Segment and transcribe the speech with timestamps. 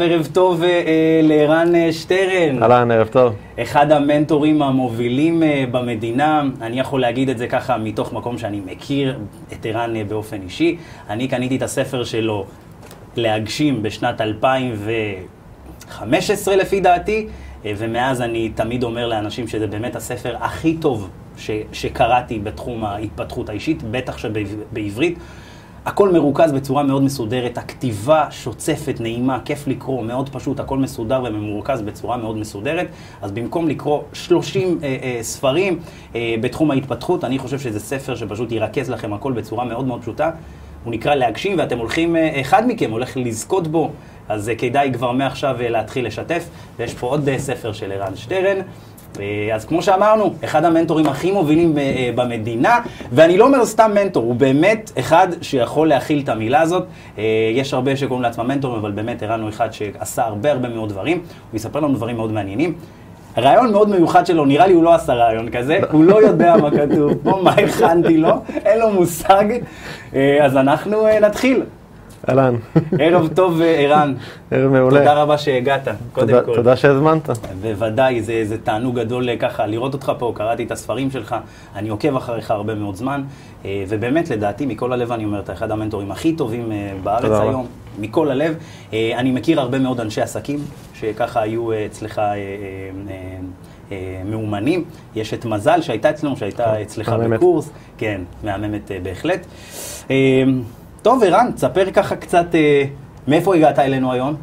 [0.00, 2.62] ערב טוב אה, אה, לערן אה, שטרן.
[2.62, 3.34] אהלן, ערב טוב.
[3.58, 9.18] אחד המנטורים המובילים במדינה, אני יכול להגיד את זה ככה מתוך מקום שאני מכיר
[9.52, 10.76] את ערן באופן אישי.
[11.10, 12.44] אני קניתי את הספר שלו
[13.16, 17.26] להגשים בשנת 2015 לפי דעתי,
[17.64, 23.82] ומאז אני תמיד אומר לאנשים שזה באמת הספר הכי טוב ש, שקראתי בתחום ההתפתחות האישית,
[23.82, 25.18] בטח שבעברית.
[25.86, 31.82] הכל מרוכז בצורה מאוד מסודרת, הכתיבה שוצפת, נעימה, כיף לקרוא, מאוד פשוט, הכל מסודר וממורכז
[31.82, 32.86] בצורה מאוד מסודרת.
[33.22, 35.78] אז במקום לקרוא 30 אה, אה, ספרים
[36.14, 40.30] אה, בתחום ההתפתחות, אני חושב שזה ספר שפשוט ירכז לכם הכל בצורה מאוד מאוד פשוטה.
[40.84, 43.90] הוא נקרא להגשים, ואתם הולכים, אה, אחד מכם הולך לזכות בו,
[44.28, 46.48] אז אה, כדאי כבר מעכשיו אה, להתחיל לשתף.
[46.78, 48.56] ויש פה עוד אה, ספר של ערן שטרן.
[49.20, 52.78] אה, אז כמו שאמרנו, אחד המנטורים הכי מובילים אה, במדינה,
[53.12, 56.84] ואני לא אומר סתם מנטור, הוא באמת אחד שיכול להכיל את המילה הזאת.
[57.18, 60.88] אה, יש הרבה שקוראים לעצמם מנטורים, אבל באמת ערן הוא אחד שעשה הרבה הרבה מאוד
[60.88, 62.74] דברים, הוא יספר לנו דברים מאוד מעניינים.
[63.38, 66.70] רעיון מאוד מיוחד שלו, נראה לי הוא לא עשה רעיון כזה, הוא לא יודע מה
[66.70, 68.32] כתוב פה, מה הכנתי לו,
[68.64, 69.44] אין לו מושג.
[70.14, 71.62] אה, אז אנחנו אה, נתחיל.
[72.28, 72.54] אהלן.
[72.98, 74.14] ערב טוב, אה, ערן.
[74.50, 74.98] ערב מעולה.
[74.98, 76.54] תודה רבה שהגעת, קודם תודה, כל.
[76.54, 77.28] תודה שהזמנת.
[77.62, 81.36] בוודאי, זה, זה תענוג גדול אה, ככה לראות אותך פה, קראתי את הספרים שלך,
[81.76, 83.22] אני עוקב אחריך הרבה מאוד זמן,
[83.64, 86.72] אה, ובאמת, לדעתי, מכל הלב אני אומר, אתה אחד המנטורים הכי טובים
[87.02, 87.40] בארץ.
[87.40, 87.66] היום,
[87.98, 88.54] מכל הלב.
[88.92, 90.58] אני מכיר הרבה מאוד אנשי עסקים,
[90.94, 92.20] שככה היו אצלך...
[94.24, 97.38] מאומנים, יש את מזל שהייתה אצלנו, שהייתה אצלך מהממת.
[97.38, 99.46] בקורס, כן, מהממת בהחלט.
[101.06, 102.84] טוב, ערן, תספר ככה קצת, אה,
[103.28, 104.34] מאיפה הגעת אלינו היום?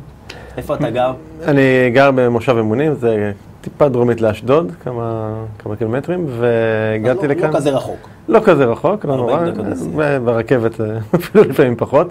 [0.58, 1.14] איפה אתה גר?
[1.48, 7.50] אני גר במושב אמונים, זה טיפה דרומית לאשדוד, כמה, כמה קילומטרים, והגעתי לא, לכאן.
[7.50, 8.10] לא כזה רחוק.
[8.28, 12.08] לא כזה רחוק, לא 40 נורא, ברכבת אה, אפילו לפעמים פחות.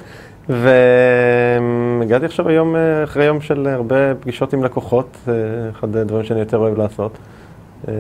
[0.49, 5.35] והגעתי עכשיו היום, אה, אחרי יום של הרבה פגישות עם לקוחות, אה,
[5.71, 7.19] אחד הדברים שאני יותר אוהב לעשות.
[7.89, 7.95] אה,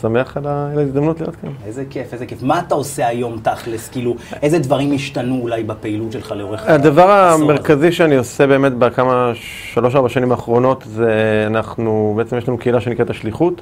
[0.00, 1.50] שמח על ההזדמנות להיות כאן.
[1.66, 2.42] איזה כיף, איזה כיף.
[2.42, 3.88] מה אתה עושה היום תכלס?
[3.88, 7.52] כאילו, איזה דברים השתנו אולי בפעילות שלך לאורך הדבר העשור הזה?
[7.52, 13.10] המרכזי שאני עושה באמת בכמה, שלוש-ארבע שנים האחרונות, זה אנחנו, בעצם יש לנו קהילה שנקראת
[13.10, 13.60] השליחות,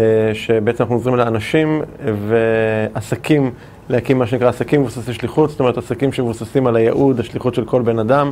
[0.00, 0.04] אה,
[0.34, 1.82] שבעצם אנחנו עוזרים לאנשים
[2.28, 3.50] ועסקים
[3.88, 7.82] להקים מה שנקרא עסקים מבוססי שליחות, זאת אומרת עסקים שמבוססים על הייעוד, השליחות של כל
[7.82, 8.30] בן אדם,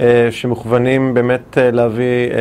[0.00, 2.36] אה, שמוכוונים באמת אה, להביא, אה,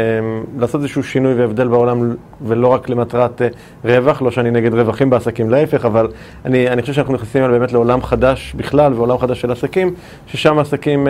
[0.60, 3.42] לעשות איזשהו שינוי והבדל בעולם ולא רק למטרת
[3.86, 6.08] רווח, לא שאני נגד רווחים בעסקים, להפך, אבל
[6.46, 9.94] אני, אני חושב שאנחנו נכנסים באמת לעולם חדש בכלל ועולם חדש של עסקים,
[10.28, 11.08] ששם עסקים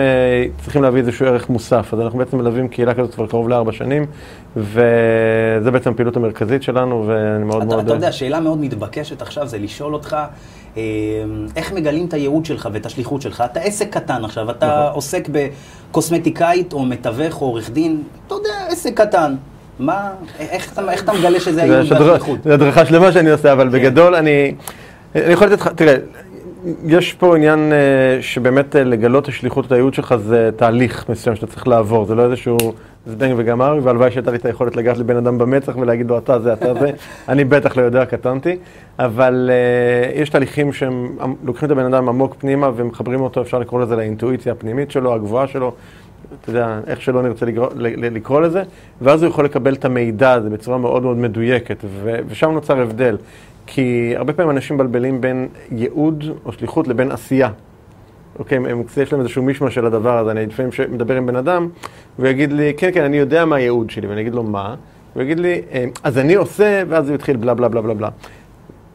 [0.62, 1.94] צריכים להביא איזשהו ערך מוסף.
[1.94, 4.06] אז אנחנו בעצם מלווים קהילה כזאת כבר קרוב לארבע שנים,
[4.56, 7.84] וזה בעצם הפעילות המרכזית שלנו, ואני מאוד אתה, מאוד...
[7.84, 10.16] אתה יודע, שאלה מאוד מתבקשת עכשיו זה לשאול אותך,
[11.56, 13.44] איך מגלים את הייעוד שלך ואת השליחות שלך?
[13.52, 14.94] אתה עסק קטן עכשיו, אתה נכון.
[14.94, 15.28] עוסק
[15.90, 19.34] בקוסמטיקאית או מתווך או עורך דין, אתה יודע, עסק קטן.
[19.78, 22.38] מה, איך, אתה- איך אתה מגלה שזה זה הייעוד והשליחות?
[22.44, 23.72] זה הדרכה שלמה שאני עושה, אבל כן.
[23.72, 24.54] בגדול אני...
[25.14, 25.96] אני יכול לתת לך, תראה,
[26.86, 27.78] יש פה עניין אה,
[28.22, 32.24] שבאמת אה, לגלות השליחות, את הייעוד שלך, זה תהליך מסוים שאתה צריך לעבור, זה לא
[32.24, 32.56] איזשהו
[33.06, 36.52] זבנג וגמר, והלוואי שהייתה לי את היכולת לגעת לבן אדם במצח ולהגיד לו, אתה זה,
[36.52, 36.90] אתה זה,
[37.28, 38.56] אני בטח לא יודע, קטנתי,
[38.98, 43.80] אבל אה, יש תהליכים שהם לוקחים את הבן אדם עמוק פנימה ומחברים אותו, אפשר לקרוא
[43.80, 45.74] לזה לאינטואיציה הפנימית שלו, הגבוהה שלו,
[46.40, 48.62] אתה יודע, איך שלא נרצה לקרוא, לקרוא לזה,
[49.00, 53.16] ואז הוא יכול לקבל את המידע הזה בצורה מאוד מאוד מדויקת, ו- ושם נוצר הבדל.
[53.66, 57.50] כי הרבה פעמים אנשים מבלבלים בין ייעוד או שליחות לבין עשייה.
[58.38, 60.30] אוקיי, הם, יש להם איזשהו מישמע של הדבר הזה.
[60.30, 61.68] אני לפעמים מדבר עם בן אדם,
[62.18, 64.74] והוא יגיד לי, כן, כן, אני יודע מה הייעוד שלי, ואני אגיד לו, מה?
[65.14, 68.08] הוא יגיד לי, "אה, אז אני עושה, ואז הוא יתחיל בלה בלה בלה בלה בלה.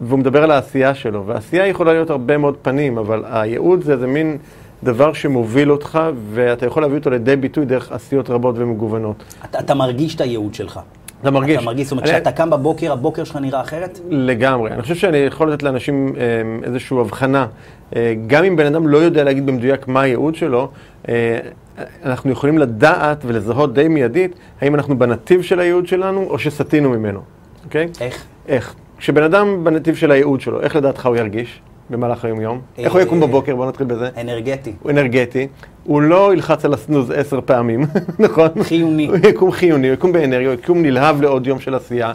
[0.02, 4.08] והוא מדבר על העשייה שלו, והעשייה יכולה להיות הרבה מאוד פנים, אבל הייעוד זה איזה
[4.08, 4.38] מין
[4.84, 6.00] דבר שמוביל אותך,
[6.34, 9.24] ואתה יכול להביא אותו לידי ביטוי דרך עשיות רבות ומגוונות.
[9.46, 10.80] אתה, אתה מרגיש את הייעוד שלך.
[11.22, 11.56] אתה מרגיש.
[11.56, 14.00] אתה מרגיש, זאת אומרת, כשאתה קם בבוקר, הבוקר שלך נראה אחרת?
[14.10, 14.72] לגמרי.
[14.72, 16.24] אני חושב שאני יכול לתת לאנשים אה,
[16.64, 17.48] איזושהי הבחנה.
[17.96, 20.70] אה, גם אם בן אדם לא יודע להגיד במדויק מה הייעוד שלו,
[21.10, 21.40] אה,
[22.06, 27.20] אנחנו יכולים לדעת ולזהות די מיידית האם אנחנו בנתיב של הייעוד שלנו או שסטינו ממנו,
[27.66, 27.88] אוקיי?
[28.02, 28.24] איך?
[28.48, 28.76] איך?
[28.98, 31.62] כשבן אדם בנתיב של הייעוד שלו, איך לדעתך הוא ירגיש
[31.92, 32.62] במהלך היום-יום?
[32.78, 33.56] איך הוא יקום בבוקר?
[33.56, 34.10] בואו נתחיל בזה.
[34.22, 34.74] אנרגטי.
[34.82, 35.48] הוא אנרגטי,
[35.84, 37.86] הוא לא ילחץ על הסנוז עשר פעמים,
[38.20, 38.48] נכון?
[38.62, 39.08] חיוני.
[39.08, 42.12] הוא יקום חיוני, הוא יקום באנרגיה, הוא יקום נלהב לעוד יום של עשייה.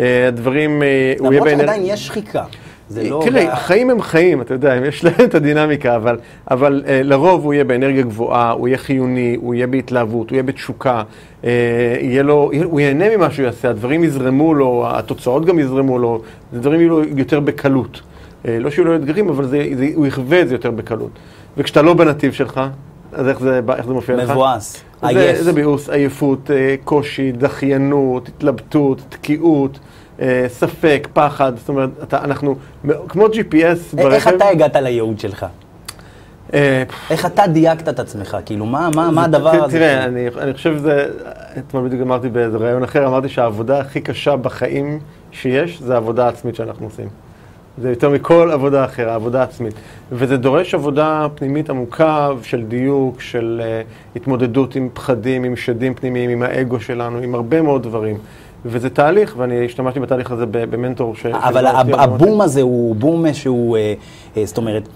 [0.00, 0.88] אה, הדברים, אה,
[1.18, 1.66] הוא יהיה למרות באנרגיה.
[1.66, 2.44] שעדיין יש שחיקה.
[2.90, 3.22] זה לא...
[3.24, 6.18] תראה, החיים הם חיים, אתה יודע, יש להם את הדינמיקה, אבל,
[6.50, 10.42] אבל אה, לרוב הוא יהיה באנרגיה גבוהה, הוא יהיה חיוני, הוא יהיה בהתלהבות, הוא יהיה
[10.42, 11.02] בתשוקה,
[11.44, 16.22] אה, יהיה לו, הוא ייהנה ממה שהוא יעשה, הדברים יזרמו לו, התוצאות גם יזרמו לו,
[16.52, 18.00] הדברים יהיו לו יותר בקלות.
[18.48, 21.10] אה, לא שיהיו לו אתגרים, אבל זה, זה, הוא יחווה את זה יותר בקלות.
[21.56, 22.60] וכשאתה לא בנתיב שלך,
[23.12, 24.30] אז איך זה, איך זה מופיע לך?
[24.30, 25.40] מבואס, זה, עייף.
[25.42, 29.78] זה ביאוס, עייפות, אה, קושי, דחיינות, התלבטות, תקיעות,
[30.20, 32.56] אה, ספק, פחד, זאת אומרת, אתה, אנחנו,
[33.08, 34.10] כמו GPS ברכב.
[34.12, 35.46] איך אתה הגעת לייעוד שלך?
[37.10, 38.36] איך אתה דייקת את עצמך?
[38.46, 39.78] כאילו, מה, מה, מה זה- הדבר הזה?
[39.78, 41.06] תראה, אני, אני חושב שזה,
[41.58, 44.98] אתמול בדיוק אמרתי באיזה ראיון אחר, אמרתי שהעבודה הכי קשה בחיים
[45.32, 47.08] שיש, זה העבודה העצמית שאנחנו עושים.
[47.78, 49.74] זה יותר מכל עבודה אחרת, העבודה העצמית.
[50.12, 56.30] וזה דורש עבודה פנימית עמוקה של דיוק, של uh, התמודדות עם פחדים, עם שדים פנימיים,
[56.30, 58.16] עם האגו שלנו, עם הרבה מאוד דברים.
[58.64, 61.26] וזה תהליך, ואני השתמשתי בתהליך הזה במנטור ש...
[61.26, 63.94] אבל הבום הזה הוא בום שהוא, אה,
[64.36, 64.88] אה, זאת אומרת,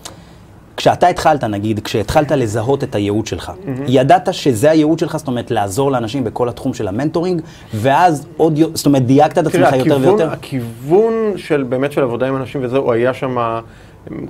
[0.85, 3.53] כשאתה התחלת, נגיד, כשהתחלת לזהות את הייעוד שלך,
[3.87, 7.43] ידעת שזה הייעוד שלך, זאת אומרת, לעזור לאנשים בכל התחום של המנטורינג,
[7.75, 10.33] ואז עוד, זאת אומרת, דייקת את עצמך יותר ויותר?
[10.33, 13.37] הכיוון של באמת של עבודה עם אנשים וזה, הוא היה שם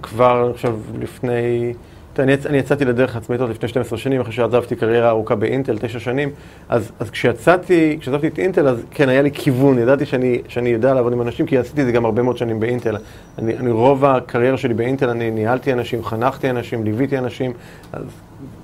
[0.03, 1.73] כבר, אני חושב, לפני...
[2.19, 5.78] אני, יצ- אני יצאתי לדרך עצמאית עוד לפני 12 שנים, אחרי שעזבתי קריירה ארוכה באינטל,
[5.78, 6.28] תשע שנים.
[6.69, 10.94] אז, אז כשיצאתי, כשעזבתי את אינטל, אז כן, היה לי כיוון, ידעתי שאני, שאני יודע
[10.94, 12.96] לעבוד עם אנשים, כי עשיתי את זה גם הרבה מאוד שנים באינטל.
[13.38, 17.52] אני, אני רוב הקריירה שלי באינטל, אני ניהלתי אנשים, חנכתי אנשים, ליוויתי אנשים,
[17.93, 18.02] אז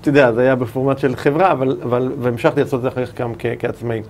[0.00, 3.20] אתה יודע, זה היה בפורמט של חברה, אבל, אבל, והמשכתי לעשות את זה אחר כך
[3.20, 4.02] גם כ, כעצמאי.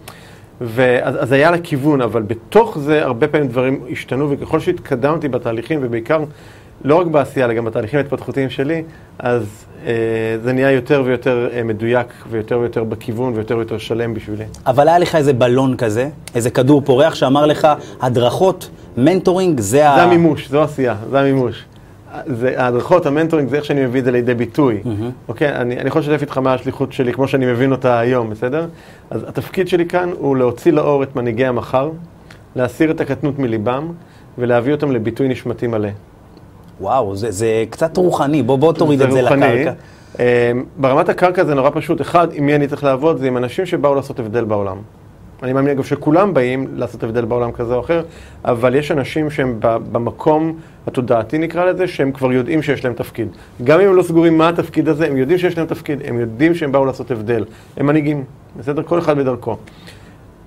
[0.60, 5.81] ואז אז היה לה כיוון, אבל בתוך זה הרבה פעמים דברים השתנו, וככל שהתקדמתי בתהליכים,
[5.82, 6.25] ובעיקר
[6.85, 8.82] לא רק בעשייה, אלא גם בתהליכים ההתפתחותיים שלי,
[9.19, 9.93] אז אה,
[10.43, 14.44] זה נהיה יותר ויותר אה, מדויק, ויותר ויותר בכיוון, ויותר ויותר שלם בשבילי.
[14.67, 17.69] אבל היה לך איזה בלון כזה, איזה כדור פורח שאמר לך,
[18.00, 19.97] הדרכות, mentoring, זה ה...
[19.97, 21.65] זה המימוש, זו עשייה, זה המימוש.
[22.27, 24.83] זה, ההדרכות, ה mentoring, זה איך שאני מביא את זה לידי ביטוי.
[25.29, 25.56] אוקיי?
[25.56, 28.67] אני, אני יכול לשתף איתך מה השליחות שלי, כמו שאני מבין אותה היום, בסדר?
[29.11, 31.91] אז התפקיד שלי כאן הוא להוציא לאור את מנהיגי המחר,
[32.56, 33.88] להסיר את הקטנות מליבם,
[34.38, 35.88] ולהביא אותם לביטוי נשמתי מלא.
[36.81, 39.41] וואו, זה, זה קצת רוחני, בוא, בוא תוריד את זה רוחני.
[39.41, 39.73] לקרקע.
[40.21, 42.00] אה, ברמת הקרקע זה נורא פשוט.
[42.00, 44.77] אחד, עם מי אני צריך לעבוד, זה עם אנשים שבאו לעשות הבדל בעולם.
[45.43, 48.03] אני מאמין אגב שכולם באים לעשות הבדל בעולם כזה או אחר,
[48.44, 50.56] אבל יש אנשים שהם במקום
[50.87, 53.29] התודעתי נקרא לזה, שהם כבר יודעים שיש להם תפקיד.
[53.65, 56.55] גם אם הם לא סגורים מה התפקיד הזה, הם יודעים שיש להם תפקיד, הם יודעים
[56.55, 57.44] שהם באו לעשות הבדל.
[57.76, 58.25] הם מנהיגים,
[58.56, 58.83] בסדר?
[58.83, 59.56] כל אחד בדרכו.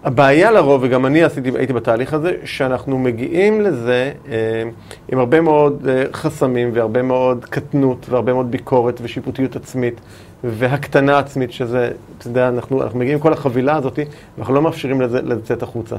[0.03, 4.63] הבעיה לרוב, וגם אני עשיתי, הייתי בתהליך הזה, שאנחנו מגיעים לזה אה,
[5.11, 10.01] עם הרבה מאוד אה, חסמים והרבה מאוד קטנות והרבה מאוד ביקורת ושיפוטיות עצמית
[10.44, 14.00] והקטנה עצמית, שזה, אתה יודע, אנחנו, אנחנו מגיעים עם כל החבילה הזאת,
[14.38, 15.95] ואנחנו לא מאפשרים לזה לצאת החוצה.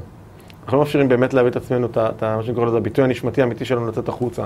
[0.65, 3.43] אנחנו לא מאפשרים באמת להביא את עצמנו, את את מה שאני קורא לזה, הביטוי הנשמתי
[3.43, 4.45] האמיתי שלנו לצאת החוצה.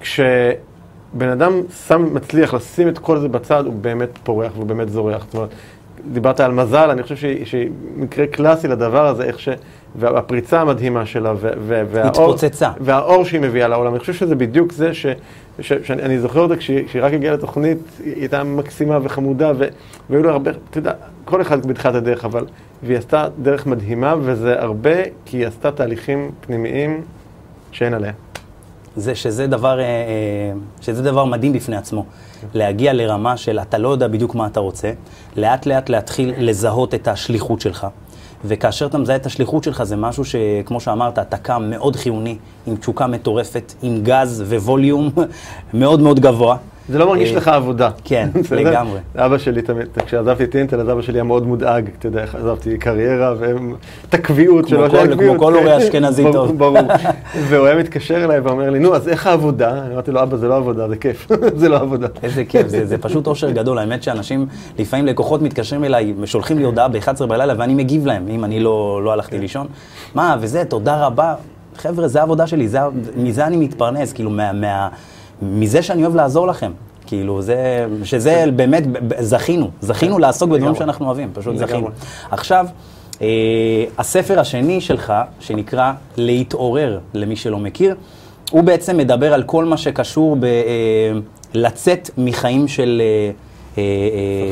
[0.00, 1.52] כשבן אדם
[1.88, 5.24] שם, מצליח לשים את כל זה בצד, הוא באמת פורח והוא באמת זורח.
[5.24, 5.50] זאת אומרת,
[6.12, 9.48] דיברת על מזל, אני חושב שהיא- מקרה קלאסי לדבר הזה, איך ש...
[9.96, 12.70] והפריצה המדהימה שלה, ו- ו- והאור, התפוצצה.
[12.80, 13.90] והאור שהיא מביאה לעולם.
[13.92, 15.06] אני חושב שזה בדיוק זה ש...
[15.60, 19.68] ש- שאני אני זוכר אותה כשהיא כשהיא רק הגיעה לתוכנית, היא הייתה מקסימה וחמודה, ו-
[20.10, 20.92] והיו לה הרבה, אתה יודע,
[21.24, 22.44] כל אחד בתחילת הדרך, אבל...
[22.82, 24.90] והיא עשתה דרך מדהימה, וזה הרבה
[25.24, 27.00] כי היא עשתה תהליכים פנימיים
[27.72, 28.12] שאין עליה.
[28.96, 32.04] זה שזה דבר, אה, אה, שזה דבר מדהים בפני עצמו.
[32.54, 34.92] להגיע לרמה של אתה לא יודע בדיוק מה אתה רוצה,
[35.36, 37.86] לאט לאט להתחיל לזהות את השליחות שלך.
[38.44, 42.36] וכאשר אתה מזהה את השליחות שלך, זה משהו שכמו שאמרת, אתה קם מאוד חיוני,
[42.66, 45.10] עם תשוקה מטורפת, עם גז וווליום
[45.74, 46.56] מאוד מאוד גבוה.
[46.88, 47.90] זה לא מרגיש אה, לך עבודה.
[48.04, 48.28] כן?
[48.50, 48.98] לגמרי.
[49.16, 52.78] אבא שלי תמיד, כשעזבתי את אינטל, אז אבא שלי היה מאוד מודאג, אתה יודע, עזבתי
[52.78, 55.18] קריירה ואת הקביעות כמו שלו.
[55.18, 55.64] כמו כל כן.
[55.64, 56.52] הורה אשכנזי טוב.
[56.58, 56.78] ברור.
[57.48, 59.82] והוא היה מתקשר אליי ואומר לי, נו, אז איך העבודה?
[59.84, 62.06] אני אמרתי לו, אבא, זה לא עבודה, זה כיף, זה לא עבודה.
[62.22, 63.78] איזה כיף, זה, פשוט אושר גדול.
[63.78, 64.46] האמת שאנשים,
[64.78, 69.00] לפעמים לקוחות מתקשרים אליי ושולחים לי הודעה ב-11 בלילה ואני מגיב להם, אם אני לא,
[69.04, 69.66] לא הלכתי לישון.
[70.14, 71.34] מה, וזה, תודה רבה.
[71.76, 72.68] חבר'ה, זה העבודה שלי,
[73.16, 74.88] מזה אני מתפרנס, כאילו, מה,
[75.42, 76.72] מזה שאני אוהב לעזור לכם.
[77.06, 78.82] כאילו, זה, שזה באמת,
[79.20, 80.74] זכינו, זכינו לעסוק בדברים.
[80.74, 81.56] שאנחנו אוהבים, פשוט.
[81.56, 81.88] זכינו.
[82.30, 82.66] עכשיו,
[83.22, 87.94] אה, הספר השני שלך, שנקרא להתעורר, למי שלא מכיר,
[88.50, 90.44] הוא בעצם מדבר על כל מה שקשור ב...
[90.44, 90.50] אה,
[91.54, 93.30] לצאת מחיים של אה,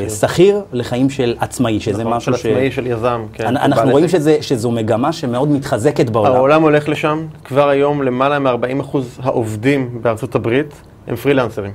[0.09, 3.47] שכיר לחיים של עצמאי, שזה נכון, משהו של עצמאי, של יזם, כן.
[3.57, 4.09] אנחנו רואים.
[4.09, 6.35] שזה, שזו מגמה שמאוד מתחזקת בעולם.
[6.35, 10.75] העולם הולך לשם, כבר היום למעלה מ-40% העובדים בארצות הברית
[11.07, 11.73] הם פרילנסרים.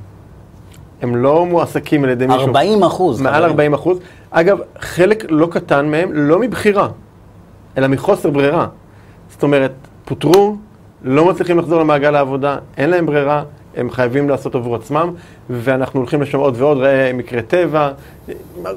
[1.01, 2.47] הם לא מועסקים על ידי מישהו.
[2.47, 3.21] 40 אחוז.
[3.21, 3.99] מעל 40 אחוז.
[4.31, 6.87] אגב, חלק לא קטן מהם, לא מבחירה,
[7.77, 8.67] אלא מחוסר ברירה.
[9.29, 9.71] זאת אומרת,
[10.05, 10.55] פוטרו,
[11.03, 13.43] לא מצליחים לחזור למעגל העבודה, אין להם ברירה,
[13.77, 15.11] הם חייבים לעשות עבור עצמם,
[15.49, 17.91] ואנחנו הולכים לשם עוד ועוד, ראה מקרי טבע.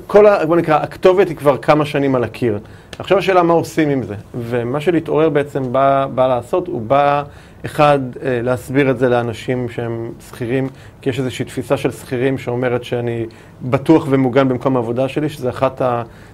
[0.07, 0.47] כל ה...
[0.47, 2.59] בוא נקרא, הכתובת היא כבר כמה שנים על הקיר.
[2.99, 4.15] עכשיו השאלה מה עושים עם זה.
[4.35, 7.23] ומה שלהתעורר בעצם בא, בא לעשות, הוא בא
[7.65, 10.69] אחד, אה, להסביר את זה לאנשים שהם שכירים,
[11.01, 13.27] כי יש איזושהי תפיסה של שכירים שאומרת שאני
[13.63, 15.83] בטוח ומוגן במקום העבודה שלי, שזה אחת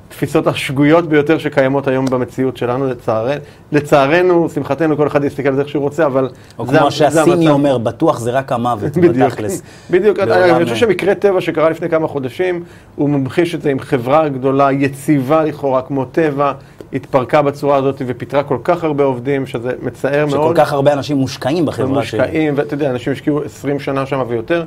[0.09, 3.29] התפיסות השגויות ביותר שקיימות היום במציאות שלנו, לצער...
[3.73, 7.49] לצערנו, שמחתנו, כל אחד יסתכל על זה איך שהוא רוצה, אבל או זה, כמו שהסיני.
[7.49, 9.63] אומר, בטוח זה רק המוות, בדיוק, בתכלס.
[9.91, 10.19] בדיוק.
[10.21, 12.65] בעולם- אני חושב שמקרה טבע שקרה לפני כמה חודשים,
[12.97, 16.53] הוא ממחיש את זה עם חברה גדולה, יציבה לכאורה, כמו טבע,
[16.93, 20.57] התפרקה בצורה הזאת ופיטרה כל כך הרבה עובדים, שזה מצער שכל מאוד.
[20.57, 22.21] כך הרבה אנשים מושקעים בחברה שלי.
[22.21, 24.65] מושקעים, ואתה יודע, אנשים השקיעו 20 שנה שם ויותר,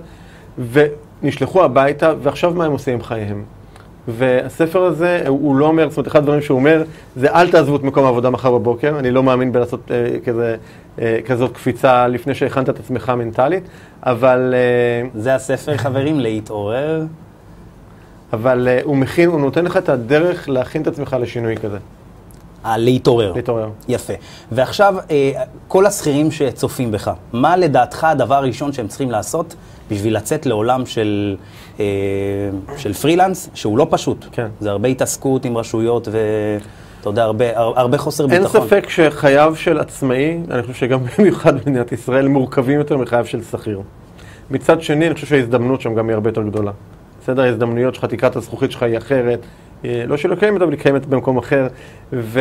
[1.21, 3.43] ונשלחו הביתה, ועכשיו מה הם עושים עם חייהם?
[4.11, 6.83] והספר הזה, הוא הוא לא אומר, זאת אומרת, אחד הדברים שהוא אומר,
[7.15, 10.55] זה אל תעזבו את מקום העבודה מחר בבוקר, אני לא מאמין בלעשות אה, כזה,
[11.01, 13.63] אה, כזאת קפיצה לפני שהכנת את עצמך מנטלית,
[14.03, 17.03] אבל, אה, זה הספר, חברים, להתעורר.
[18.33, 21.77] אבל אה, הוא מכין, הוא נותן לך את הדרך להכין את עצמך לשינוי כזה,
[22.65, 23.33] אה, להתעורר.
[23.87, 24.13] יפה.
[24.51, 25.31] ועכשיו, אה,
[25.67, 29.55] כל השכירים שצופים בך, מה לדעתך הדבר הראשון שהם צריכים לעשות
[29.91, 31.35] בשביל לצאת לעולם של,
[31.79, 31.85] אה,
[32.77, 34.25] של פרילנס, שהוא לא פשוט?
[34.31, 34.47] כן.
[34.59, 38.61] זה הרבה התעסקות עם רשויות ואתה יודע, הרבה, הר- הרבה חוסר אין ביטחון.
[38.67, 43.81] ספק שחייו של עצמאי, אני חושב שגם במיוחד במדינת ישראל, מורכבים יותר מחייו של שכיר.
[44.51, 46.71] מצד שני, אני חושב שההזדמנות שם גם היא הרבה יותר גדולה.
[47.23, 49.39] בסדר, ההזדמנויות שלך, תקרת הזכוכית שלך היא אחרת.
[49.85, 51.67] אה, לא שלא קיימת, אבל היא קיימת במקום אחר.
[52.13, 52.39] ו,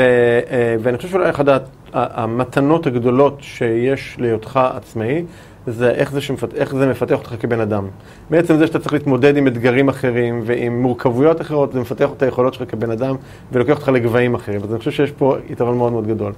[0.51, 1.45] אה, ואני חושב שאולי אחת
[1.93, 5.25] המתנות הגדולות שיש להיותך עצמאי,
[5.67, 6.55] זה איך זה, שמפת...
[6.55, 7.87] איך זה מפתח אותך כבן אדם.
[8.31, 12.55] בעצם זה שאתה צריך להתמודד עם אתגרים אחרים ועם מורכבויות אחרות, זה מפתח את היכולות
[12.55, 13.17] שלך כבן אדם
[13.53, 14.61] ולוקח אותך לגבהים אחרים.
[14.65, 16.33] אז אני חושב שיש פה יתרון מאוד מאוד גדול.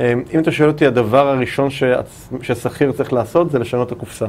[0.00, 1.68] אה, אם אתה שואל אותי, הדבר הראשון.
[2.42, 4.26] ששכיר צריך לעשות זה לשנות את הקופסה.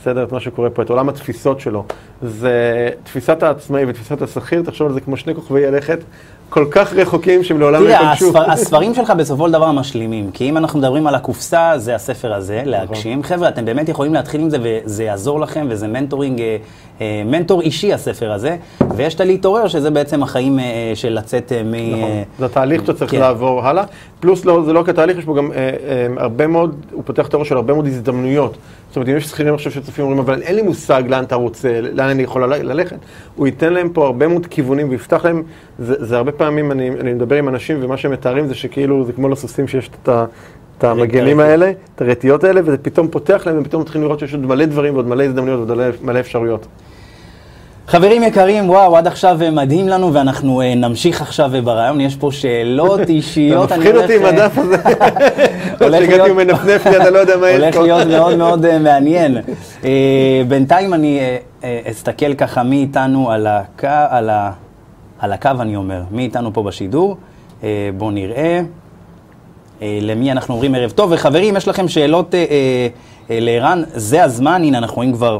[0.00, 0.24] בסדר?
[0.24, 1.84] את מה שקורה פה, את עולם התפיסות שלו.
[2.22, 5.98] זה תפיסת העצמאי ותפיסת השכיר, תחשוב על זה כמו שני כוכבי הלכת
[6.50, 8.28] כל כך רחוקים שהם לעולם לא תראה, ייפגשו.
[8.28, 12.34] הספר, הספרים שלך בסופו של דבר משלימים, כי אם אנחנו מדברים על הקופסה, זה הספר
[12.34, 13.22] הזה, להגשים.
[13.22, 16.56] חבר'ה, אתם באמת יכולים להתחיל עם זה, וזה יעזור לכם, וזה מנטורינג, אה,
[17.00, 18.56] אה, מנטור אישי הספר הזה,
[18.96, 21.74] ויש את הלהתעורר, שזה בעצם החיים אה, של לצאת מ...
[21.92, 22.10] נכון.
[22.38, 23.20] זה התהליך שאתה צריך כן.
[23.20, 23.84] לעבור הלאה.
[24.20, 25.50] פלוס לא, זה לא כתהליך, יש פה גם
[26.16, 28.56] הרבה מאוד, הוא פותח את הראש של הרבה מאוד הזדמנויות.
[28.90, 31.80] זאת אומרת, אם יש שכירים עכשיו שצופים אומרים, אבל אין לי מושג לאן אתה רוצה,
[31.80, 32.96] לאן אני יכול ללכת,
[33.36, 35.42] הוא ייתן להם פה הרבה מאוד כיוונים ויפתח להם,
[35.78, 39.12] זה, זה הרבה פעמים, אני, אני מדבר עם אנשים ומה שהם מתארים זה שכאילו, זה
[39.12, 40.24] כמו לסוסים שיש את ה...
[40.78, 41.40] את המגנים.
[41.40, 44.94] האלה, את הרטיות האלה, וזה פתאום פותח להם, ופתאום מתחילים לראות שיש עוד מלא דברים
[44.94, 46.66] ועוד מלא הזדמנויות ועוד מלא, אפשרויות.
[47.86, 52.00] חברים יקרים, וואו, עד עכשיו מדהים לנו, ואנחנו אה, נמשיך עכשיו אה, ברעיון.
[52.00, 53.66] יש פה שאלות אישיות.
[53.72, 54.76] אתה מפחיד הולך, אותי עם אה, הדף הזה.
[55.80, 57.82] הולך שהגעתי להיות- ומנפנף לי, אתה לא יודע מה יש הולך פה.
[57.82, 59.36] להיות מאוד מאוד מעניין.
[60.48, 61.20] בינתיים אני
[61.90, 64.50] אסתכל ככה מי איתנו על הקו, על ה-
[65.20, 67.16] על הקו אני אומר, מי איתנו פה בשידור.
[67.62, 68.60] אה, בואו נראה.
[69.82, 71.12] אה, למי אנחנו אומרים ערב טוב.
[71.12, 72.44] וחברים, יש לכם שאלות אה,
[73.30, 75.38] אה, לערן, זה הזמן, הנה אנחנו רואים כבר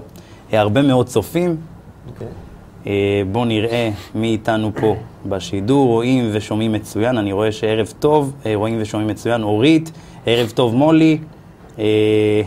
[0.52, 1.56] אה, הרבה מאוד צופים.
[2.86, 4.96] אה, בואו נראה מי איתנו פה
[5.26, 9.92] בשידור, רואים ושומעים מצוין, אני רואה שערב טוב, אה, רואים ושומעים מצוין, אורית,
[10.26, 11.18] ערב טוב מולי,
[11.78, 12.42] אה,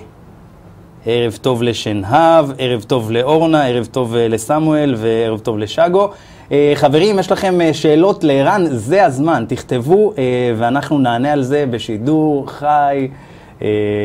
[1.06, 6.10] ערב טוב לשנהב, ערב טוב לאורנה, ערב טוב אה, לסמואל וערב טוב לשגו.
[6.52, 10.24] אה, חברים, יש לכם אה, שאלות לערן, זה הזמן, תכתבו אה,
[10.58, 13.08] ואנחנו נענה על זה בשידור חי,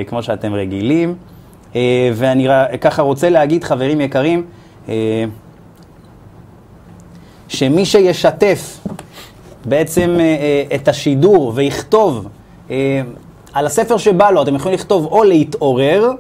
[0.07, 1.15] כמו שאתם רגילים.
[2.15, 2.49] ואני
[2.81, 4.45] ככה רוצה להגיד, חברים יקרים,
[7.49, 8.79] שמי שישתף
[9.65, 10.19] בעצם
[10.75, 12.29] את השידור ויכתוב
[13.53, 16.11] על הספר שבא לו, אתם יכולים לכתוב או להתעורר,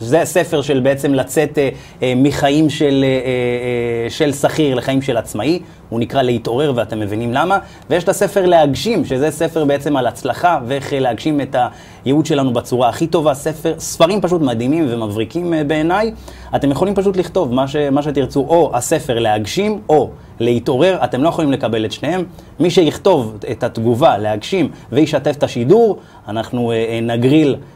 [0.00, 1.68] זה ספר של בעצם לצאת אה,
[2.02, 7.32] אה, מחיים של, אה, אה, של שכיר לחיים של עצמאי, הוא נקרא להתעורר ואתם מבינים
[7.32, 7.58] למה,
[7.90, 11.56] ויש את הספר להגשים, שזה ספר בעצם על הצלחה ואיך אה, להגשים את
[12.04, 16.12] הייעוד שלנו בצורה הכי טובה, ספר, ספרים פשוט מדהימים ומבריקים אה, בעיניי,
[16.56, 20.10] אתם יכולים פשוט לכתוב מה, ש, מה שתרצו, או הספר להגשים, או
[20.40, 22.24] להתעורר, אתם לא יכולים לקבל את שניהם.
[22.60, 25.98] מי שיכתוב את התגובה להגשים וישתף את השידור,
[26.28, 27.75] אנחנו אה, אה, נגריל אה, אה,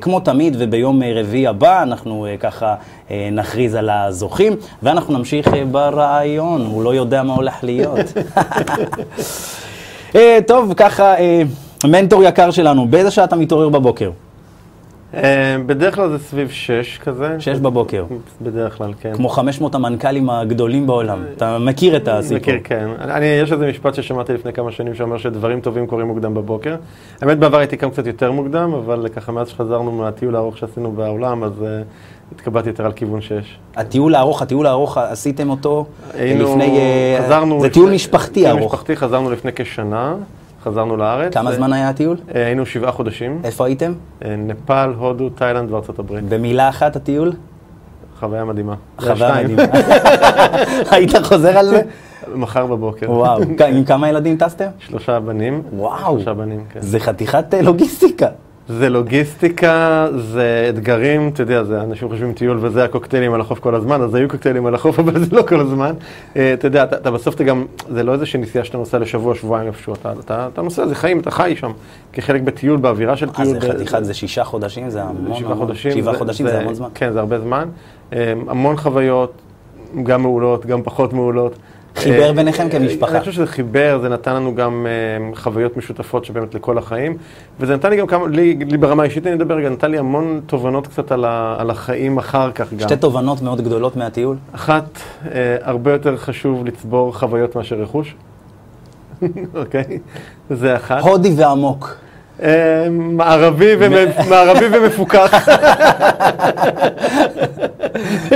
[0.00, 2.74] כמו תמיד, וביום אה, רביעי הבא אנחנו אה, ככה
[3.10, 7.98] אה, נכריז על הזוכים, ואנחנו נמשיך אה, ברעיון, הוא לא יודע מה הולך להיות.
[10.14, 11.42] אה, טוב, ככה, אה,
[11.84, 14.10] מנטור יקר שלנו, באיזה שעה אתה מתעורר בבוקר?
[15.16, 17.36] אה, בדרך כלל זה סביב שש כזה.
[17.38, 18.04] שש בבוקר.
[18.42, 19.14] בדרך כלל, כן.
[19.14, 21.24] כמו 500 המנכ"לים הגדולים בעולם.
[21.36, 22.38] אתה מכיר את הסיפור.
[22.38, 22.88] מכיר, כן.
[23.00, 26.76] אני, יש איזה משפט ששמעתי לפני כמה שנים שאומר שדברים טובים קורים מוקדם בבוקר.
[27.22, 31.44] האמת, בעבר הייתי קם קצת יותר מוקדם, אבל ככה מאז שחזרנו מהטיול הארוך שעשינו בעולם,
[31.44, 31.64] אז uh,
[32.34, 33.58] התקבעתי יותר על כיוון שש.
[33.76, 36.78] הטיול הארוך, הטיול הארוך, עשיתם אותו היינו, לפני...
[36.78, 37.60] אה, חזרנו...
[37.60, 38.74] זה טיול משפחתי טיול ארוך.
[38.74, 40.14] משפחתי, חזרנו לפני כשנה.
[40.64, 41.34] חזרנו לארץ.
[41.34, 42.16] כמה זמן היה הטיול?
[42.34, 43.40] אה, היינו שבעה חודשים.
[43.44, 43.92] איפה הייתם?
[44.24, 46.24] אה, נפאל, הודו, תאילנד וארצות הברית.
[46.28, 47.32] במילה אחת הטיול?
[48.20, 48.74] חוויה מדהימה.
[48.98, 49.42] חוויה.
[49.42, 49.62] מדהימה.
[50.90, 51.82] היית חוזר על זה?
[52.34, 53.10] מחר בבוקר.
[53.10, 53.40] וואו.
[53.76, 54.68] עם כמה ילדים טסתם?
[54.78, 55.62] שלושה בנים.
[55.72, 56.16] וואו.
[56.16, 56.80] שלושה בנים, כן.
[56.80, 58.28] זה חתיכת אה, לוגיסטיקה.
[58.68, 63.74] זה לוגיסטיקה, זה אתגרים, אתה יודע, זה אנשים חושבים טיול וזה הקוקטיילים על החוף כל
[63.74, 65.94] הזמן, אז היו קוקטיילים על החוף, אבל זה לא כל הזמן.
[66.36, 69.34] אה, אתה יודע, אתה, אתה בסוף אתה גם, זה לא איזושהי נסיעה שאתה נוסע לשבוע,
[69.34, 71.72] שבועיים איפשהו, אתה, אתה, אתה נוסע, זה חיים, אתה חי שם,
[72.12, 73.60] כחלק בטיול, באווירה של אה, טיול.
[73.60, 75.56] זה ב- חתיכת, זה שישה חודשים, זה המון שבעה.
[75.56, 75.92] חודשים.
[75.92, 76.88] שבעה חודשים זה המון זמן.
[76.94, 77.68] כן, זה הרבה זמן.
[78.12, 79.32] אה, המון חוויות,
[80.02, 81.56] גם מעולות, גם פחות מעולות.
[81.96, 83.10] חיבר אה, ביניכם אה, כמשפחה.
[83.10, 87.16] אני חושב שזה חיבר, זה נתן לנו גם אה, חוויות משותפות שבאמת לכל החיים.
[87.60, 90.86] וזה נתן לי גם כמה, לי, לי ברמה האישית אני אדבר נתן לי המון תובנות
[90.86, 92.88] קצת על, ה, על החיים אחר כך גם.
[92.88, 94.36] שתי תובנות מאוד גדולות מהטיול.
[94.52, 94.98] אחת,
[95.60, 98.14] הרבה יותר חשוב לצבור חוויות מאשר רכוש.
[99.54, 99.98] אוקיי?
[100.50, 101.02] זה אחת.
[101.02, 101.96] הודי ועמוק.
[104.30, 105.48] מערבי ומפוקח.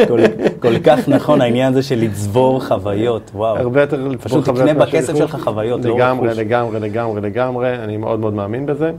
[0.08, 0.20] כל,
[0.60, 3.56] כל כך נכון העניין הזה של לצבור חוויות, וואו.
[3.56, 5.16] הרבה יותר לצבור פשוט חוויות תקנה מאשר בכסף.
[5.16, 6.38] שלך חוויות, לא לגמרי, רכוש.
[6.38, 8.92] לגמרי, לגמרי, לגמרי, אני מאוד מאוד מאמין בזה.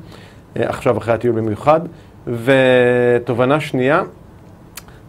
[0.57, 1.79] אה, עכשיו אחרי הטיול במיוחד.
[2.27, 4.01] ותובנה שנייה,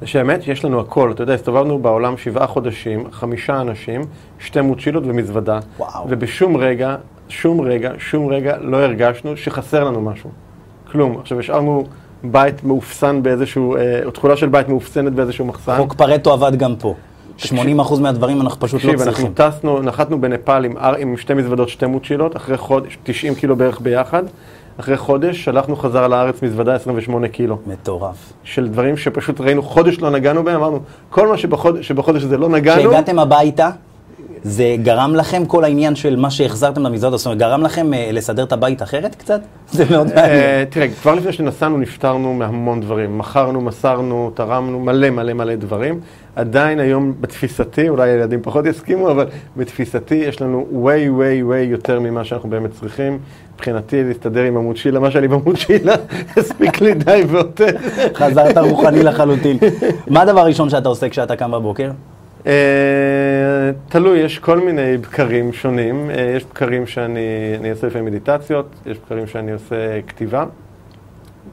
[0.00, 1.10] זה שהאמת שיש לנו הכל.
[1.14, 4.00] אתה יודע, הסתובבנו בעולם שבעה חודשים, חמישה אנשים,
[4.38, 5.58] שתי מוצ'ילות ומזוודה.
[5.78, 6.06] וואו.
[6.08, 6.96] ובשום רגע,
[7.28, 10.30] שום רגע, שום רגע לא הרגשנו שחסר לנו משהו.
[10.92, 11.18] כלום.
[11.18, 11.84] עכשיו, השארנו
[12.24, 15.76] בית מאופסן באיזשהו, אה, או תכולה של בית מאופסנת באיזשהו מחסן.
[15.76, 16.94] חוק פרטו עבד גם פה.
[17.38, 19.32] 80% מהדברים אנחנו פשוט לא תקשיב, אנחנו צריכים.
[19.34, 24.22] טסנו, נחתנו בנפאל עם, עם שתי מזוודות, שתי מוצ'ילות, אחרי חודש, 90 קילו בערך ביחד.
[24.80, 27.58] אחרי חודש שלחנו חזרה לארץ מזוודה 28 קילו.
[27.66, 28.32] מטורף.
[28.44, 32.48] של דברים שפשוט ראינו, חודש לא נגענו בהם, אמרנו, כל מה שבחודש, שבחודש הזה לא
[32.48, 33.70] נגענו, כשהגעתם הביתה,
[34.44, 38.44] זה גרם לכם כל העניין של מה שהחזרתם למזוודה, זאת אומרת, גרם לכם אה, לסדר
[38.44, 39.40] את הבית אחרת קצת?
[39.72, 40.26] זה מאוד מעניין.
[40.26, 43.18] אה, תראה, כבר לפני שנסענו נפטרנו מהמון דברים.
[43.18, 46.00] מכרנו, מסרנו, תרמנו, מלא מלא מלא דברים.
[46.36, 52.00] עדיין היום בתפיסתי, אולי הילדים פחות יסכימו, אבל בתפיסתי יש לנו way way way יותר
[52.00, 53.18] ממה שאנחנו באמת צריכים.
[53.54, 55.94] מבחינתי להסתדר עם עמוד שילה, מה שאני בעמוד שילה,
[56.36, 57.76] הספיק לי די ויותר.
[58.14, 59.58] חזרת רוחני לחלוטין.
[60.08, 61.90] מה הדבר הראשון שאתה עושה כשאתה קם בבוקר?
[62.46, 62.52] אה,
[63.88, 66.10] תלוי, יש כל מיני בקרים שונים.
[66.10, 70.44] אה, יש בקרים שאני אני עושה לפעמים מדיטציות, יש בקרים שאני עושה כתיבה,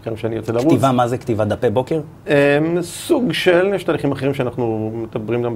[0.02, 0.66] בקרים שאני יוצא לרוץ.
[0.66, 1.46] כתיבה, מה זה כתיבה?
[1.46, 2.02] דפי בוקר?
[2.28, 5.56] אה, סוג של, יש תהליכים אחרים שאנחנו מדברים גם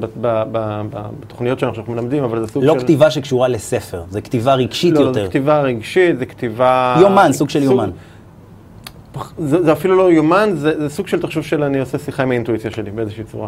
[1.19, 2.79] בתוכניות שאנחנו מלמדים, אבל זה סוג לא של...
[2.79, 5.23] כתיבה שקשורה לספר, זה כתיבה רגשית לא, לא, יותר.
[5.23, 6.97] זה כתיבה רגשית, זה כתיבה...
[7.01, 7.89] יומן, סוג של יומן.
[9.37, 12.31] זה, זה אפילו לא יומן, זה, זה סוג של תחשוב של אני עושה שיחה עם
[12.31, 13.47] האינטואיציה שלי באיזושהי צורה.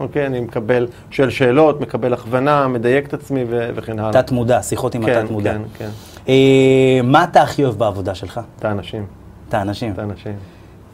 [0.00, 0.26] אוקיי?
[0.26, 4.22] אני מקבל, שואל שאלות, מקבל הכוונה, מדייק את עצמי ו- וכן הלאה.
[4.22, 5.52] תת מודע, שיחות עם כן, התת מודע.
[5.52, 5.88] כן, כן.
[6.28, 8.40] אה, מה אתה הכי אוהב בעבודה שלך?
[8.58, 9.06] את האנשים,
[9.48, 9.92] את האנשים.
[9.92, 10.32] את האנשים.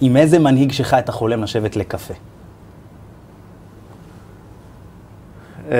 [0.01, 2.15] עם איזה מנהיג שלך אתה חולם לשבת לקפה?
[5.71, 5.77] אה,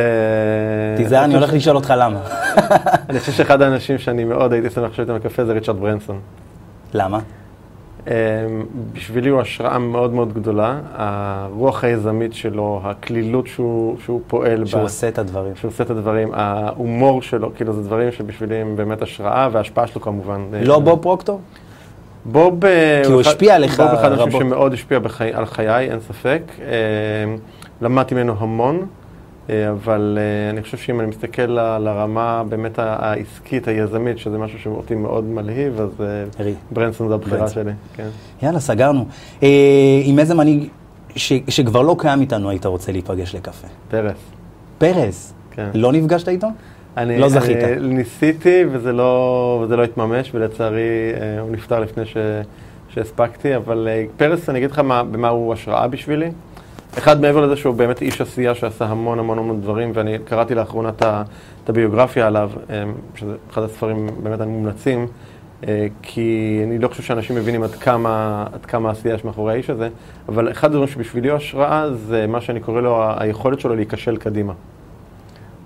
[0.97, 2.21] תיזהר, אני הולך לשאול אותך למה.
[3.11, 6.21] אני חושב שאחד האנשים שאני מאוד הייתי שמח לשבת עם הקפה זה ריצ'רד ברנסון.
[6.95, 7.19] למה?
[8.09, 8.15] אה,
[8.93, 10.81] בשבילי הוא השראה מאוד מאוד גדולה.
[10.95, 15.57] הרוח היזמית שלו, הקלילות שהוא, שהוא פועל שהוא בה, עושה את הדברים.
[15.57, 20.01] שהוא עושה את הדברים, ההומור שלו, כאילו זה דברים שבשבילי הם באמת השראה, וההשפעה שלו
[20.01, 20.41] כמובן.
[20.55, 21.41] אה, לא בוב פרוקטור?
[22.25, 22.65] בוב...
[22.65, 24.41] אה, כי הוא השפיע עליך בוב אחד האנשים רבות.
[24.43, 26.43] שמאוד השפיע בחי, על חיי, אין ספק.
[26.61, 26.67] אה,
[27.83, 28.87] למדתי ממנו המון,
[29.71, 31.43] אבל אה, אני חושב שאם אני מסתכל
[31.81, 36.51] לרמה באמת העסקית, היזמית, שזה משהו שאותי מאוד מלהיב, אז אה.
[36.71, 37.49] ברנסון זה הבחירה.
[37.49, 37.73] שלי.
[37.97, 38.09] כן.
[38.43, 39.07] יאללה, סגרנו.
[39.43, 39.49] אה,
[40.05, 40.65] עם איזה מנהיג
[41.17, 43.69] ש- שכבר לא קיים איתנו היית רוצה להיפגש לקפה?
[43.91, 44.17] פרס.
[44.79, 45.35] פרס.
[45.51, 45.69] כן.
[45.75, 46.47] לא נפגשת איתו?
[46.97, 47.57] אני, לא זכית.
[47.57, 49.13] אני ניסיתי וזה לא,
[49.65, 50.83] וזה לא התממש, ולצערי
[51.21, 52.17] אה, הוא נפטר לפני ש,
[52.89, 56.31] שהספקתי, אבל אה, פרס, אני אגיד לך מה, במה הוא השראה בשבילי.
[56.99, 60.89] אחד, מעבר לזה שהוא באמת איש עשייה שעשה המון המון המון דברים, ואני קראתי לאחרונה
[60.89, 65.07] את הביוגרפיה עליו, אה, שזה אחד הספרים באמת המומלצים,
[65.69, 69.71] אה, כי אני לא חושב שאנשים מבינים עד כמה, עד כמה עשייה יש מאחורי האיש
[69.71, 69.89] הזה,
[70.29, 74.53] אבל אחד הדברים שבשבילי השראה זה מה שאני קורא לו היכולת שלו להיכשל קדימה.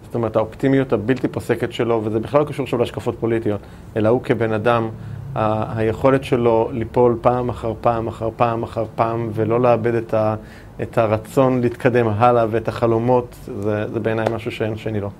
[0.04, 3.60] זאת אומרת, האופטימיות הבלתי פוסקת שלו, וזה בכלל לא קשור עכשיו להשקפות פוליטיות,
[3.96, 4.88] אלא הוא כבן אדם,
[5.34, 10.34] היכולת שלו ליפול פעם אחר פעם אחר פעם אחר פעם, ולא לאבד את, ה,
[10.82, 15.10] את הרצון להתקדם הלאה ואת החלומות, זה, זה בעיניי משהו שאין שני לו.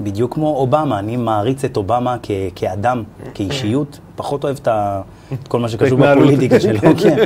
[0.00, 3.02] בדיוק כמו אובמה, אני מעריץ את אובמה כ- כאדם,
[3.34, 5.00] כאישיות, פחות אוהב את ה-
[5.32, 5.98] את כל מה שקשור.
[5.98, 7.16] בפוליטיקה שלו, כן.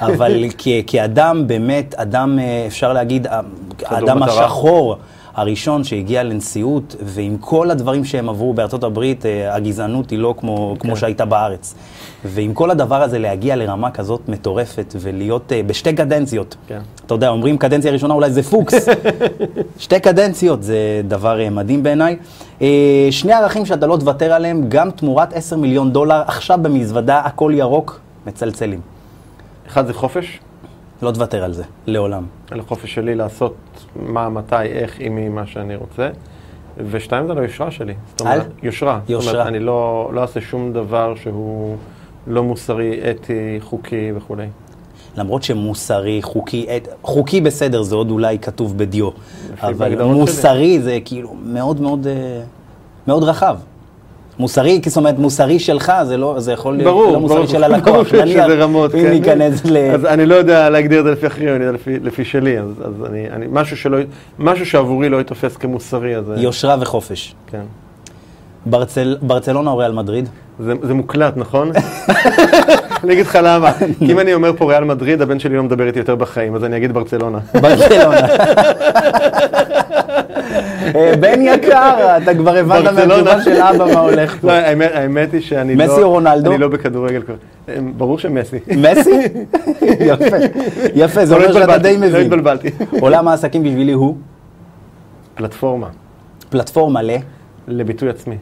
[0.00, 3.26] אבל כ- כאדם, באמת, אדם, אה, אפשר להגיד,
[3.84, 4.44] האדם מטרה.
[4.44, 4.96] השחור,
[5.34, 10.76] הראשון שהגיע לנשיאות, ועם כל הדברים שהם עברו בארצות הברית, אה, הגזענות היא לא כמו,
[10.80, 11.74] כמו שהייתה בארץ.
[12.24, 16.56] ועם כל הדבר הזה להגיע לרמה כזאת מטורפת ולהיות אה, בשתי קדנציות.
[16.66, 16.80] כן.
[17.06, 18.88] אתה יודע, אומרים קדנציה ראשונה אולי זה פוקס.
[19.78, 20.76] שתי קדנציות זה
[21.08, 22.16] דבר אה, מדהים בעיניי.
[22.62, 27.52] אה, שני ערכים שאתה לא תוותר עליהם, גם תמורת 10 מיליון דולר, עכשיו במזוודה, הכל
[27.54, 28.80] ירוק, מצלצלים.
[29.66, 30.40] אחד זה חופש,
[31.02, 32.24] לא תוותר על זה, לעולם.
[32.50, 33.54] על החופש שלי לעשות
[33.96, 36.08] מה, מתי, איך, עם מי, מה שאני רוצה.
[36.90, 37.94] ושתיים זה על היושרה שלי.
[38.10, 38.46] זאת אומרת, על?
[38.62, 38.98] יושרה.
[39.00, 39.32] זאת יושרה.
[39.32, 41.76] אומרת, אני לא, לא אעשה שום דבר שהוא
[42.26, 44.46] לא מוסרי, אתי, חוקי וכולי.
[45.16, 49.10] למרות שמוסרי, חוקי, את- חוקי בסדר, זה עוד אולי כתוב בדיו,
[49.62, 52.40] אבל מוסרי זה כאילו מאוד מאוד, אה,
[53.06, 53.56] מאוד רחב.
[54.42, 57.60] מוסרי, זאת אומרת, מוסרי שלך, זה לא, זה יכול להיות ברור, לא מוסרי ברור, של
[57.60, 59.10] ברור הלקוח, שיש נניח, לזה רמות, אם כן.
[59.10, 59.76] ניכנס ל...
[59.76, 62.66] אז אני לא יודע להגדיר את זה לפי אחרים, אני יודע לפי, לפי שלי, אז,
[62.84, 63.98] אז אני, אני, משהו, שלא,
[64.38, 66.30] משהו שעבורי לא יתופס כמוסרי, אז...
[66.30, 67.34] אה, יושרה וחופש.
[67.46, 67.62] כן.
[68.66, 70.28] ברצל, ברצלונה או ריאל מדריד?
[70.58, 71.70] זה, זה מוקלט, נכון?
[73.04, 73.72] אני אגיד לך למה.
[73.98, 76.64] כי אם אני אומר פה ריאל מדריד, הבן שלי לא מדבר איתי יותר בחיים, אז
[76.64, 77.38] אני אגיד ברצלונה.
[77.60, 78.26] ברצלונה.
[80.94, 82.92] אה, בן יקר, אתה כבר הבנת.
[82.92, 84.52] מהתשובה של אבא מה הולך לא, פה.
[84.52, 85.84] האמת, האמת היא שאני לא...
[85.84, 86.50] מסי או רונלדו?
[86.50, 87.22] אני לא בכדורגל.
[87.22, 87.34] כבר.
[87.68, 88.58] אה, ברור שמסי.
[88.76, 89.10] מסי?
[90.10, 90.36] יפה,
[90.94, 92.22] יפה, זה לא אומר שאתה די לא מבין.
[92.22, 92.70] התבלבלתי.
[93.00, 94.16] עולם העסקים בשבילי הוא
[95.34, 95.88] פלטפורמה
[96.52, 97.10] פלטפורמה ל...
[97.68, 98.36] לביטוי עצמי.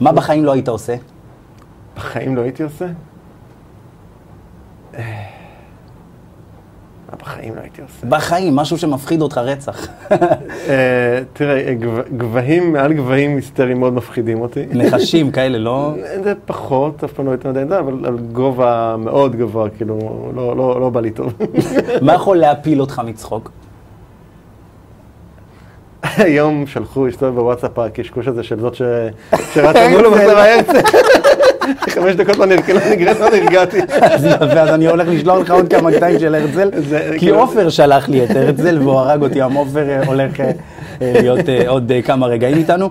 [0.00, 0.94] מה בחיים לא היית עושה?
[1.96, 2.84] בחיים לא הייתי עושה?
[4.94, 5.22] אה,
[7.10, 8.06] מה בחיים לא הייתי עושה?
[8.08, 9.88] בחיים, משהו שמפחיד אותך רצח.
[10.68, 14.66] אה, תראה, גב- גבהים מעל גבהים היסטריים מאוד מפחידים אותי.
[14.72, 15.94] נחשים כאלה, לא?
[16.24, 19.98] זה פחות, אף פעם לא הייתי יודע אבל על גובה מאוד גבוה, כאילו,
[20.36, 21.32] לא, לא, לא בא לי טוב.
[22.02, 23.50] מה יכול להפיל אותך מצחוק?
[26.16, 28.82] היום שלחו, הסתובב בוואטסאפ הקשקוש הזה של זאת ש...
[29.54, 30.80] שרצה מול המצלמה הרצל.
[31.94, 32.80] חמש דקות לא נרק- לא
[33.20, 33.80] לא נרגעתי.
[34.00, 36.70] אז יפה, אז אני הולך לשלוח לך עוד כמה קטעים של הרצל,
[37.12, 40.50] כי כאילו- עופר שלח לי את הרצל והוא הרג אותי, גם עופר אה, הולך אה,
[41.02, 42.90] אה, להיות עוד כמה רגעים איתנו.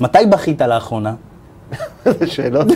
[0.00, 1.12] מתי בכית לאחרונה?
[2.26, 2.66] שאלות.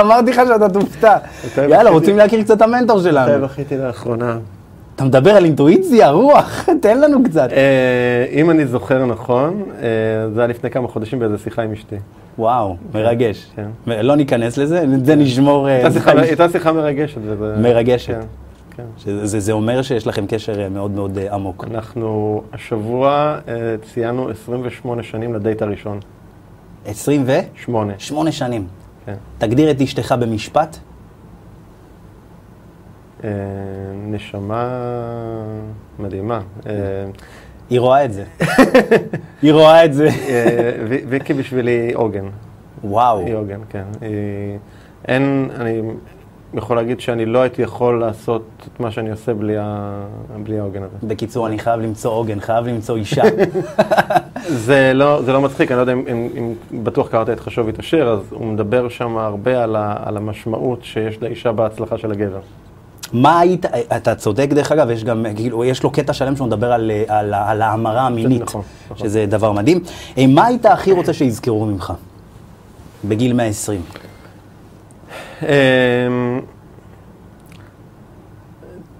[0.00, 1.16] אמרתי לך שאתה תופתע.
[1.46, 1.90] מתי יאללה?
[1.90, 3.44] רוצים להכיר קצת את המנטור מתי שלנו.
[3.44, 4.36] בכיתי לאחרונה?
[4.96, 7.48] אתה מדבר על אינטואיציה, רוח, תן לנו קצת.
[7.52, 9.84] אה, אם אני זוכר נכון, אה,
[10.34, 11.96] זה היה לפני כמה חודשים באיזו שיחה עם אשתי.
[12.38, 13.46] וואו, מרגש.
[13.56, 13.68] כן.
[13.86, 15.68] לא ניכנס לזה, את זה נשמור.
[15.68, 15.90] אה, הייתה
[16.48, 17.18] שיחה- מרגשת.
[17.58, 18.14] מרגשת.
[18.14, 18.20] כן,
[18.76, 18.82] כן.
[18.98, 21.64] שזה- זה- אומר שיש לכם קשר מאוד מאוד עמוק.
[21.70, 23.38] אנחנו השבוע
[23.92, 25.98] ציינו 28 שנים לדייט הראשון.
[26.86, 28.32] 28 שמונה.
[28.32, 28.66] שנים.
[29.06, 29.14] כן.
[29.38, 30.78] תגדיר את אשתך במשפט.
[33.24, 33.30] אה,
[34.06, 34.68] נשמה
[35.98, 36.40] מדהימה.
[36.66, 36.72] אה,
[37.70, 38.24] היא רואה את זה.
[39.42, 40.08] היא רואה את זה.
[40.28, 40.70] אה,
[41.08, 42.24] ויקי בשבילי עוגן.
[42.84, 43.18] וואו.
[43.26, 43.84] היא עוגן, כן.
[45.08, 45.82] אין, אני
[46.54, 48.42] יכול להגיד שאני לא הייתי יכול לעשות
[48.74, 50.06] את מה שאני עושה בלי ה-
[50.42, 50.96] בלי העוגן הזה.
[51.02, 53.22] בקיצור, אני חייב למצוא עוגן, חייב למצוא אישה.
[54.66, 56.28] זה לא, זה לא מצחיק, אני לא יודע אם, אם,
[56.72, 60.84] אם בטוח קראת את חשוב התעשר, אז הוא מדבר שם הרבה על, ה, על המשמעות
[60.84, 62.40] שיש לאישה בהצלחה של הגבר.
[63.12, 66.72] מה היית, אתה צודק דרך אגב, יש גם, כאילו, יש לו קטע שלם שהוא מדבר
[66.72, 68.96] על, על, על ההמרה המינית, נכון, נכון.
[69.08, 69.80] שזה דבר מדהים.
[70.18, 71.92] אה, מה היית הכי רוצה שיזכרו ממך?
[73.04, 73.80] בגיל 120.
[75.42, 75.48] אמ,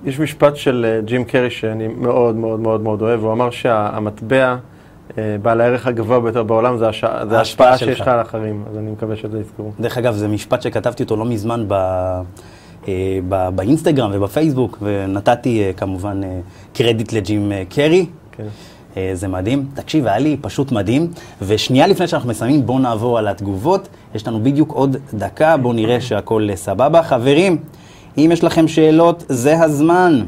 [0.04, 4.56] יש משפט של אה, ג'ים קרי שאני מאוד מאוד מאוד מאוד אוהב, הוא אמר שהמטבע
[5.18, 7.78] אה, בעל הערך הגבוה ביותר בעולם זה הש- זה ההשפעה.
[7.78, 9.70] שיש לך על האחרים, אז אני מקווה שזה יזכרו.
[9.80, 11.74] דרך אגב, זה משפט שכתבתי אותו לא מזמן ב,
[13.54, 16.40] באינסטגרם ובפייסבוק, ונתתי אה, כמובן אה,
[16.72, 18.06] קרדיט לג'ים אה, קרי.
[18.32, 18.46] כן.
[18.96, 19.66] אה, זה מדהים.
[19.74, 21.10] תקשיב, היה לי פשוט מדהים.
[21.42, 23.88] ושנייה לפני שאנחנו מסיימים, בואו נעבור על התגובות.
[24.14, 27.02] יש לנו בדיוק עוד דקה, בואו נראה שהכל אה, סבבה.
[27.02, 27.56] חברים,
[28.18, 30.24] אם יש לכם שאלות, זה הזמן.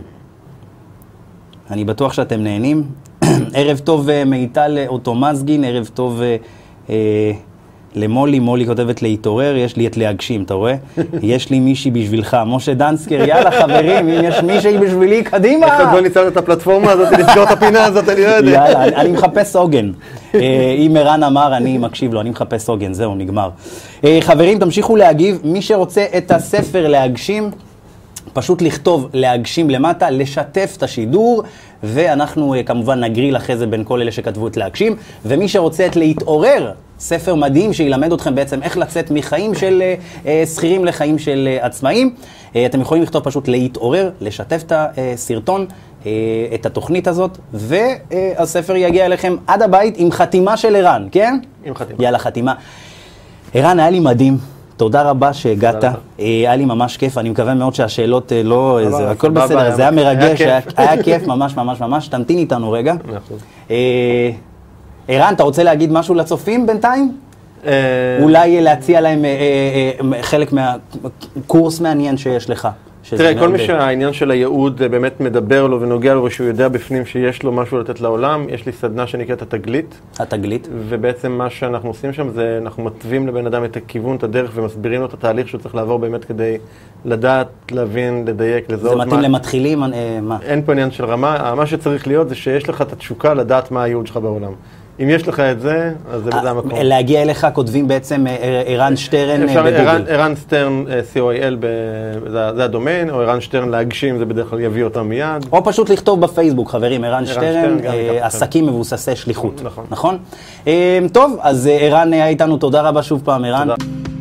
[1.70, 2.84] אני בטוח שאתם נהנים.
[3.54, 6.36] ערב טוב אה, מיטל אוטומזגין, ערב טוב אה,
[6.90, 7.32] אה,
[7.94, 10.74] למולי, מולי כותבת להתעורר, יש לי את להגשים, אתה רואה?
[11.22, 15.66] יש לי מישהי בשבילך, משה דנסקר, יאללה חברים, אם יש מישהי בשבילי, קדימה.
[15.66, 18.50] איך עוד לא ניצלת את הפלטפורמה הזאת, לסגור את הפינה הזאת, אני לא יודע.
[18.50, 19.90] יאללה, אני, מחפש עוגן.
[20.34, 23.50] אה, אם ערן אמר, אני מקשיב לו, אני מחפש עוגן, זהו, נגמר.
[24.04, 25.40] אה, חברים, תמשיכו להגיב.
[25.44, 27.50] מי שרוצה את הספר להגשים,
[28.32, 31.42] פשוט לכתוב להגשים למטה, לשתף את השידור,
[31.82, 34.96] ואנחנו אה, כמובן נגריל אחרי זה בין כל אלה שכתבו את להגשים.
[35.24, 39.94] ומי שרוצה את להתעורר, ספר מדהים שילמד אתכם בעצם איך לצאת מחיים של אה,
[40.26, 42.14] אה, שכירים לחיים של אה, עצמאים.
[42.66, 45.66] אתם יכולים לכתוב פשוט להתעורר, לשתף את הסרטון.
[46.54, 51.38] את התוכנית הזאת, והספר יגיע אליכם עד הבית עם חתימה של ערן, כן?
[51.64, 52.04] עם חתימה.
[52.04, 52.54] יאללה, חתימה.
[53.54, 54.38] ערן, היה לי מדהים.
[54.76, 55.84] תודה רבה שהגעת,
[56.18, 60.40] היה לי ממש כיף, אני מקווה מאוד שהשאלות לא, זה, הכל בסדר, זה היה מרגש.
[60.42, 62.94] היה היה כיף ממש ממש ממש, תמתין איתנו רגע.
[65.08, 67.12] ערן, אתה רוצה להגיד משהו לצופים בינתיים?
[67.66, 69.30] אה, אולי להציע להם אה,
[70.14, 72.68] אה, חלק מהקורס מעניין שיש לך.
[73.10, 77.42] תראה, כל מי שהעניין של הייעוד באמת מדבר לו ונוגע לו ושהוא יודע בפנים שיש
[77.42, 80.68] לו משהו לתת לעולם, יש לי סדנה שנקראת התגלית, התגלית.
[80.88, 85.00] ובעצם מה שאנחנו עושים שם זה אנחנו מתווים לבן אדם את הכיוון, את הדרך ומסבירים
[85.00, 86.56] לו את התהליך שהוא צריך לעבור באמת כדי
[87.04, 89.82] לדעת, להבין, לדייק, לזהות זה מתאים מה- למתחילים,
[90.22, 90.38] מה?
[90.42, 93.82] אין פה עניין של רמה, מה שצריך להיות זה שיש לך את התשוקה לדעת מה
[93.82, 94.52] הייעוד שלך בעולם.
[95.02, 96.70] אם יש לך את זה, אז זה בזה המקום.
[96.70, 100.04] אה, להגיע אליך כותבים בעצם אה, ערן שטרן אה, ערן, בגוגל.
[100.08, 101.66] ערן סטרן, אה, co.il,
[102.30, 105.46] זה, הדומיין, או ערן שטרן להגשים, זה בדרך כלל יביא אותם מיד.
[105.52, 107.94] או פשוט לכתוב בפייסבוק, חברים, ערן שטרן, שטרן.
[108.20, 109.60] עסקים מבוססי שליחות.
[109.64, 109.84] נכון.
[109.90, 110.18] נכון?
[111.12, 113.68] טוב, אז ערן היה איתנו, תודה רבה שוב פעם, ערן.
[113.68, 114.13] תודה.